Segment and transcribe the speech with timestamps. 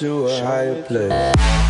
[0.00, 1.69] to a higher place.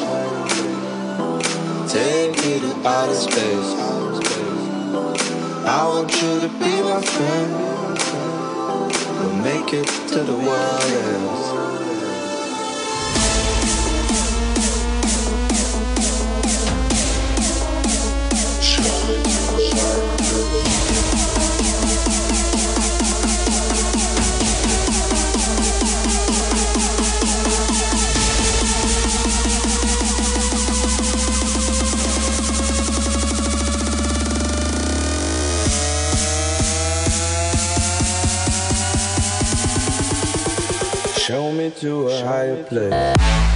[1.91, 3.75] Take me to outer space.
[5.67, 7.51] I want you to be my friend.
[9.19, 11.60] We'll make it to the world ends.
[42.55, 43.50] To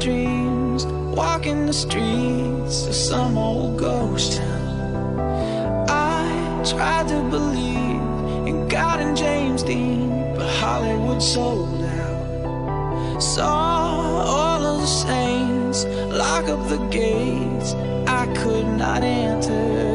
[0.00, 5.86] dreams, walking the streets of some old ghost town.
[5.88, 8.00] I tried to believe
[8.48, 13.22] in God and James Dean, but Hollywood sold out.
[13.22, 17.74] Saw all of the saints lock up the gates
[18.06, 19.92] I could not enter.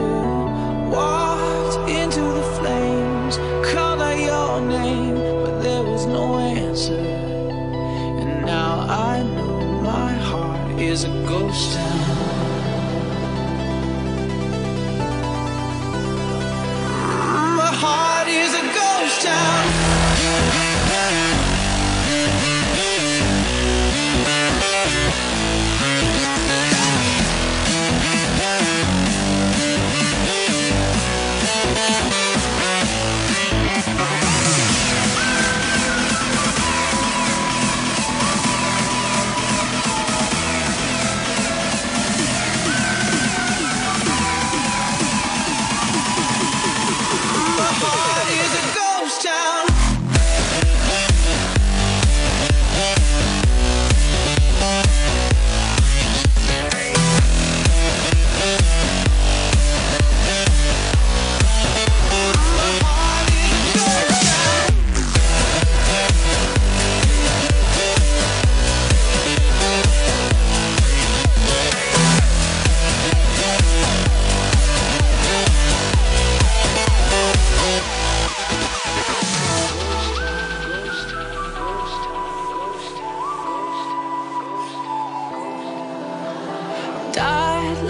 [0.89, 2.38] Walked into the
[11.29, 11.88] ghost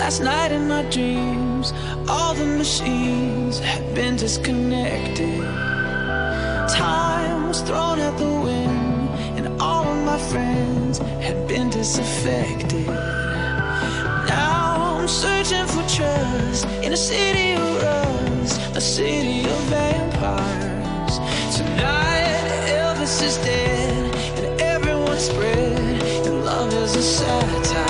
[0.10, 1.72] last night in my dreams.
[2.10, 5.44] All the machines had been disconnected.
[6.68, 12.88] Time was thrown out the wind, and all of my friends had been disaffected.
[14.34, 21.16] Now I'm searching for trust in a city of rust, a city of vampires.
[21.56, 22.48] Tonight,
[22.82, 27.89] Elvis is dead, and everyone's spread, and love is a satire.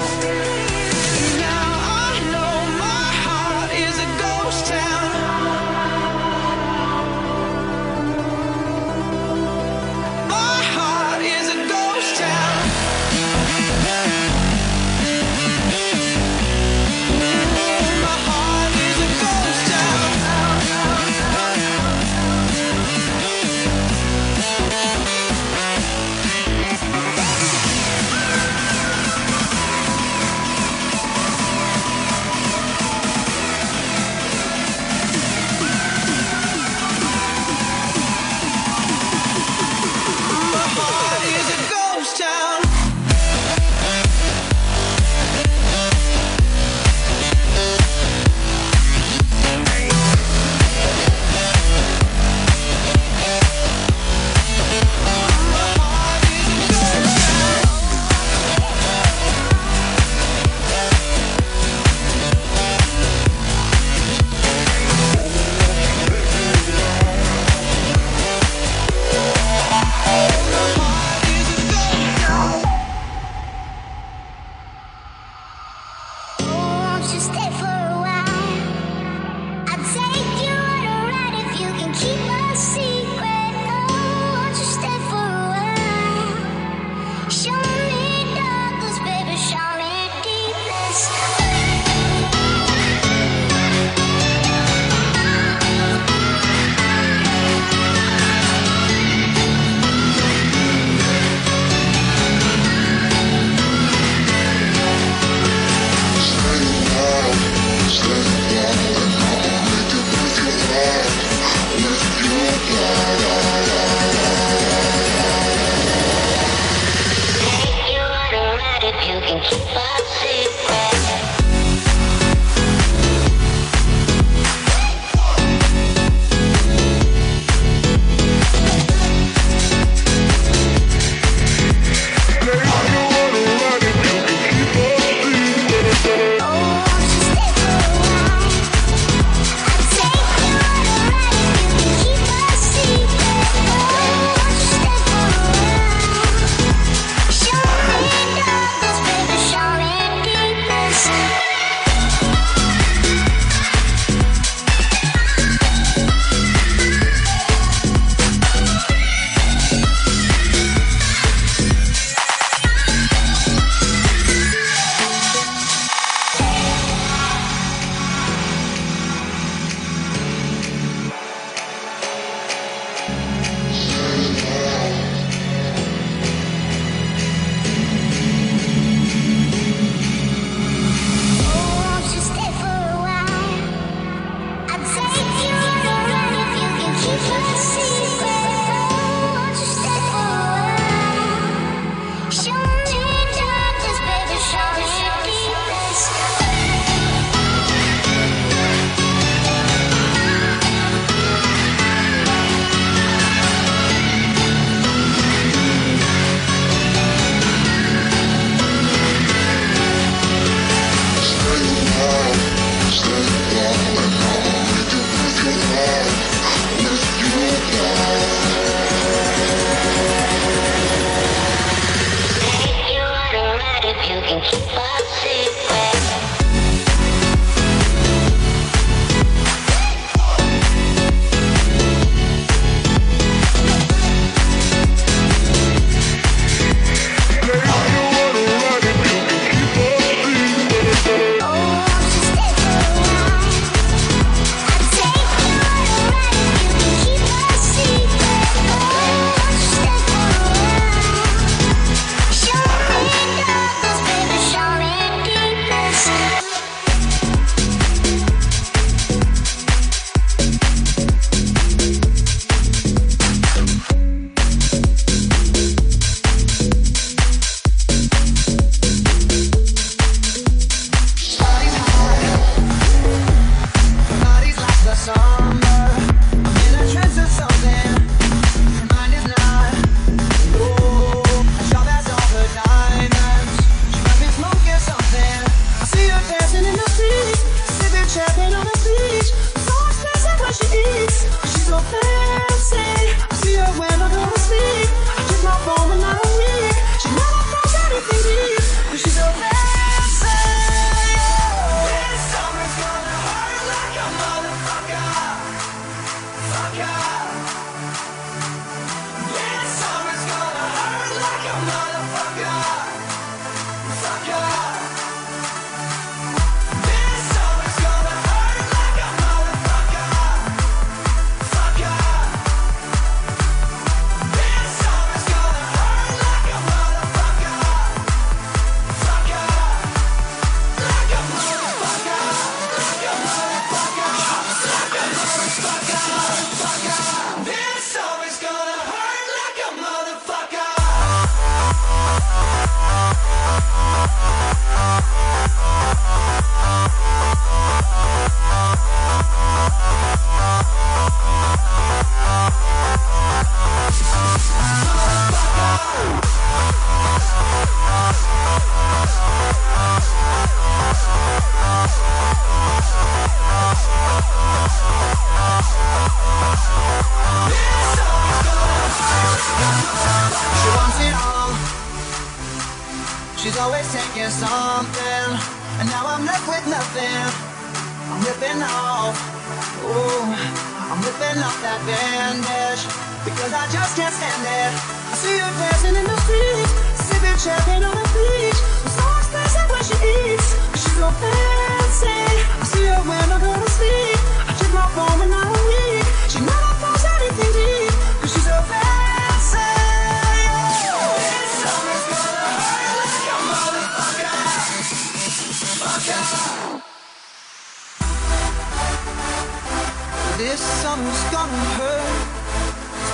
[77.11, 77.48] just stay.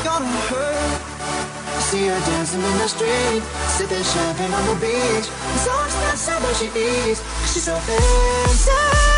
[0.06, 1.02] gonna hurt.
[1.76, 3.42] I see her dancing in the street,
[3.74, 5.28] sipping champagne on the beach.
[5.28, 7.22] It's so expensive, but she eats.
[7.52, 9.15] She's so fancy.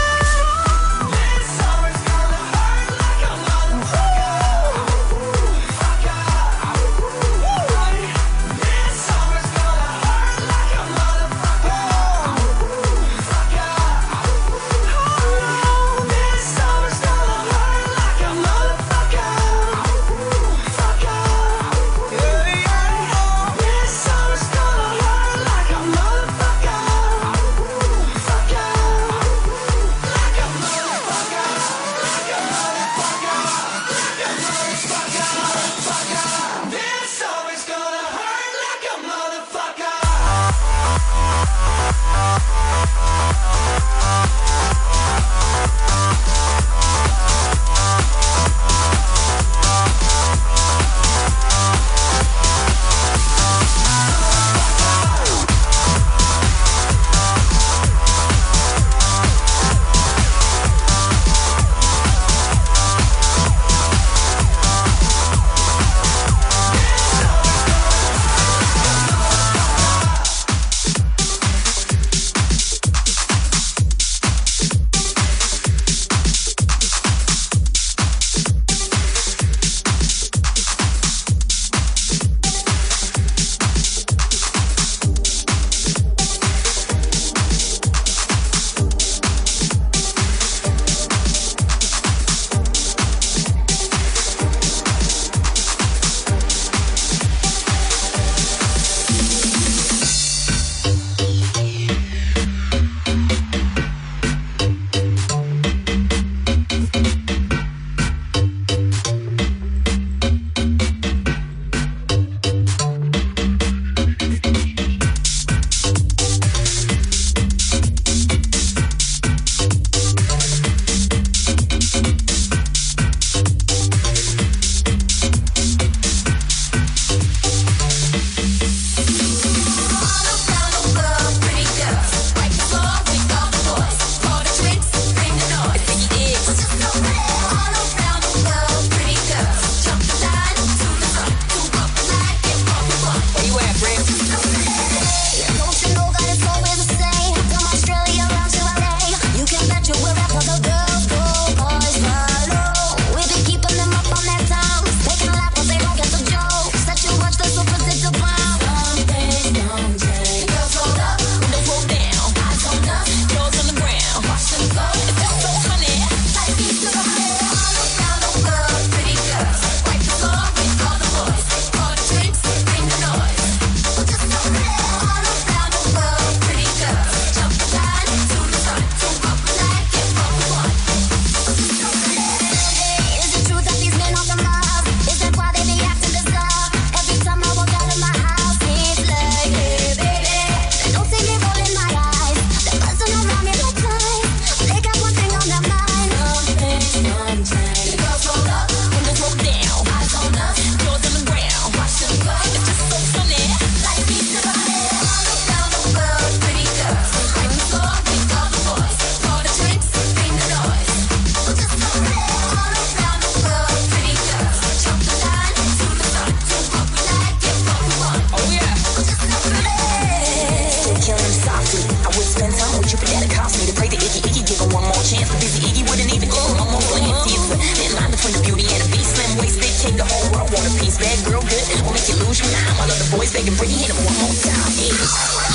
[229.88, 230.98] take the whole world want a piece.
[230.98, 232.80] Bad girl, good, will make you lose your mind.
[232.80, 234.72] All of the boys begging, bring it in one more time.
[234.76, 235.47] Yeah.